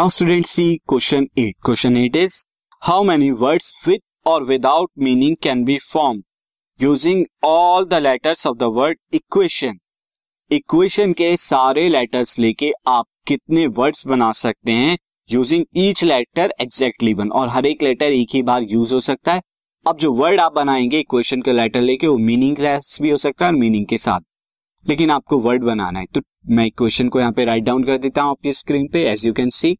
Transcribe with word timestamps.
Now 0.00 0.08
student 0.08 0.46
see 0.46 0.64
question 0.88 1.26
eight 1.38 1.54
question 1.64 1.96
eight 1.96 2.14
is 2.16 2.34
how 2.82 3.02
many 3.02 3.30
words 3.30 3.88
with 3.88 4.00
और 4.26 4.42
without 4.42 4.90
meaning 4.98 5.36
can 5.42 5.64
be 5.64 5.76
form 5.78 6.22
using 6.80 7.24
all 7.44 7.84
the 7.84 7.94
letters 7.94 8.46
of 8.46 8.56
the 8.58 8.62
word 8.62 8.98
equation 9.14 9.78
equation 10.50 11.12
के 11.12 11.36
सारे 11.36 11.88
letters 11.88 12.38
लेके 12.38 12.72
आप 12.86 13.06
कितने 13.26 13.66
words 13.66 14.06
बना 14.06 14.30
सकते 14.32 14.72
हैं? 14.72 14.96
Using 15.30 15.64
each 15.76 16.04
letter 16.04 16.54
exactly 16.60 17.14
one 17.14 17.30
और 17.30 17.48
हर 17.48 17.66
एक 17.66 17.82
लेटर 17.82 18.12
एक 18.12 18.34
ही 18.34 18.42
बार 18.42 18.62
यूज़ 18.62 18.94
हो 18.94 19.00
सकता 19.00 19.34
है। 19.34 19.42
अब 19.86 19.98
जो 19.98 20.12
वर्ड 20.12 20.40
आप 20.40 20.54
बनाएँगे 20.54 20.98
इक्वेशन 20.98 21.42
का 21.42 21.52
लेटर 21.52 21.80
लेके, 21.80 22.06
वो 22.06 22.16
मीनिंग 22.18 22.56
भी 23.02 23.10
हो 23.10 23.16
सकता 23.16 23.46
है 23.46 23.52
और 23.52 23.58
मीनिंग 23.58 23.86
के 23.86 23.98
साथ। 23.98 24.20
लेकिन 24.86 25.10
आपको 25.10 25.38
वर्ड 25.38 25.64
बनाना 25.64 25.98
है। 25.98 26.06
तो 26.06 26.20
मैं 26.50 26.66
इक्वेशन 26.66 27.08
को 27.08 27.20
यहाँ 27.20 27.32
पे 27.32 27.44
राइट 27.44 27.64
डाउन 27.64 27.84
कर 27.84 27.98
देता 27.98 28.22
हूँ 28.22 28.30
आपकी 28.30 28.52
स्क्रीन 28.52 28.88
पे 28.88 29.04
as 29.04 29.26
you 29.26 29.32
can 29.32 29.50
see 29.50 29.76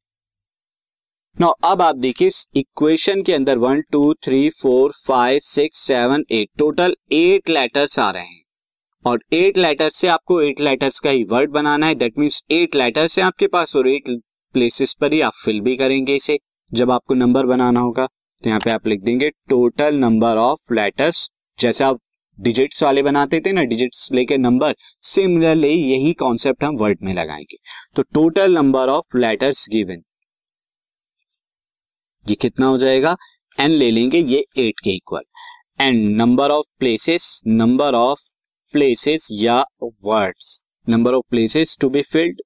no 1.40 1.48
अब 1.64 1.82
आप 1.82 1.96
देखिए 1.96 2.28
इस 2.28 2.46
इक्वेशन 2.56 3.22
के 3.22 3.32
अंदर 3.32 3.58
one 3.58 3.80
two 3.92 4.12
three 4.24 4.48
four 4.50 4.92
five 5.06 5.38
six 5.42 5.76
seven 5.78 6.24
eight 6.30 6.48
total 6.58 6.94
eight 7.12 7.48
letters 7.50 7.98
आ 7.98 8.10
रहे 8.10 8.22
हैं। 8.22 8.42
और 9.04 9.20
एट 9.32 9.58
लेटर्स 9.58 9.96
से 9.96 10.08
आपको 10.08 10.40
एट 10.40 10.60
लेटर्स 10.60 10.98
का 10.98 11.10
ही 11.10 11.22
वर्ड 11.24 11.50
बनाना 11.50 11.86
है। 11.86 11.94
दैट 11.94 12.18
मीन्स 12.18 12.42
एट 12.50 12.74
लेटर्स 12.74 13.18
है 13.18 13.24
आपके 13.24 13.46
पास 13.46 13.74
और 13.76 13.88
एट 13.88 14.10
प्लेसेस 14.54 14.94
पर 14.94 15.12
ही 15.12 15.20
आप 15.20 15.32
फिल 15.44 15.60
भी 15.60 15.76
करेंगे 15.76 16.16
इसे, 16.16 16.38
जब 16.72 16.90
आपको 16.90 17.14
नंबर 17.14 17.46
बनाना 17.46 17.80
होगा। 17.80 18.06
तो 18.06 18.48
यहाँ 18.48 18.60
पे 18.64 18.70
आप 18.70 18.86
लिख 18.86 19.00
देंगे 19.00 19.30
टोटल 19.30 19.94
नंबर 19.94 20.36
ऑफ़ 20.36 20.72
लेटर्स 20.74 21.28
जैसे 21.58 21.84
आप 21.84 22.00
डिजिट्स 22.38 22.82
वाले 22.82 23.02
बनाते 23.02 23.40
थे 23.40 23.52
ना 23.52 23.62
डिजिट्स 23.64 24.08
लेके 24.12 24.38
नंबर 24.38 24.74
सिमिलरली 25.04 25.72
यही 25.72 26.12
कॉन्सेप्ट 26.18 26.64
हम 26.64 26.76
वर्ड 26.76 26.98
में 27.02 27.14
लगाएँगे। 27.14 27.56
तो 27.96 28.02
total 28.14 28.54
number 28.54 28.88
of 28.90 29.16
letters 29.16 29.68
given 29.70 30.02
ये 32.30 32.34
कितना 32.36 32.66
हो 32.66 32.78
जाएगा? 32.78 33.16
एन 33.58 33.70
ले 33.70 33.90
लेंगे, 33.90 34.18
ये 34.18 34.44
एट 34.58 34.80
के 34.80 34.90
equal 34.90 35.22
and 35.80 36.16
number 36.16 36.50
of 36.50 36.66
places 36.78 37.40
number 37.46 37.94
of 37.94 38.20
places 38.74 39.28
या 39.32 39.60
words 39.82 40.64
number 40.86 41.14
of 41.14 41.24
places 41.30 41.76
to 41.80 41.88
be 41.90 42.02
filled 42.02 42.40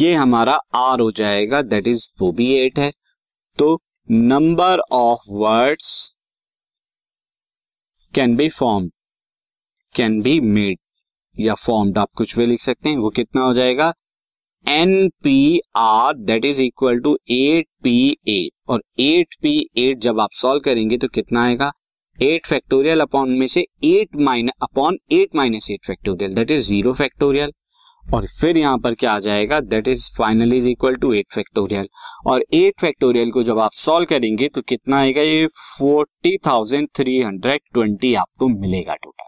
ये 0.00 0.14
हमारा 0.14 0.54
आर 0.74 1.00
हो 1.00 1.10
जाएगा 1.12 1.60
दैट 1.62 1.88
इज़ 1.88 2.08
वो 2.20 2.30
भी 2.32 2.52
एट 2.54 2.78
है. 2.78 2.92
तो 3.58 3.80
number 4.08 4.80
of 4.92 5.30
words 5.32 5.90
can 8.14 8.36
be 8.36 8.48
form 8.48 8.88
can 9.94 10.20
be 10.22 10.38
made 10.40 10.78
या 11.36 11.54
फॉर्म्ड 11.56 11.98
आप 11.98 12.10
कुछ 12.16 12.36
भी 12.38 12.46
लिख 12.46 12.60
सकते 12.60 12.88
हैं, 12.88 12.96
वो 12.96 13.10
कितना 13.10 13.42
हो 13.42 13.54
जाएगा? 13.54 13.92
N 14.68 15.08
P 15.24 15.60
R 15.76 16.14
that 16.16 16.44
is 16.44 16.60
equal 16.62 16.98
to 17.00 17.16
eight 17.30 17.66
P 17.82 18.08
eight 18.28 18.70
और 18.70 18.82
एट 19.00 19.34
पी 19.42 19.52
एट 19.78 19.98
जब 20.00 20.20
आप 20.20 20.32
सॉल्व 20.32 20.60
करेंगे 20.60 20.96
तो 20.98 21.08
कितना 21.08 21.44
आएगा? 21.44 21.70
एट 22.18 22.46
फैक्टोरियल 22.46 23.00
अपॉन 23.00 23.30
में 23.38 23.46
से 23.46 23.60
eight 23.84 24.16
minus 24.20 24.52
upon 24.62 24.98
eight 25.12 25.36
minus 25.36 25.70
eight 25.70 25.86
factorial 25.86 26.34
that 26.34 26.50
is 26.50 26.66
zero 26.66 26.92
factorial 26.92 27.52
और 28.14 28.26
फिर 28.40 28.58
यहाँ 28.58 28.78
पर 28.78 28.94
क्या 28.94 29.12
आ 29.12 29.18
जाएगा? 29.20 29.60
That 29.60 29.88
is 29.88 30.04
final 30.18 30.52
is 30.54 30.68
equal 30.68 30.96
to 30.96 31.12
eight 31.12 31.32
factorial 31.34 31.88
और 32.26 32.44
एट 32.54 32.80
फैक्टोरियल 32.80 33.30
को 33.30 33.42
जब 33.42 33.58
आप 33.58 33.72
सॉल्व 33.76 34.06
करेंगे 34.10 34.48
तो 34.48 34.62
कितना 34.62 34.98
आएगा? 34.98 35.22
ये 35.22 35.46
forty 35.78 36.36
thousand 36.46 36.88
three 36.96 37.20
hundred 37.20 37.60
twenty 37.74 38.14
आपको 38.16 38.48
मिलेगा 38.50 38.94
total 38.94 39.27